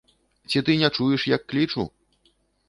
[0.53, 1.87] Ці ты не чуеш, як клічу?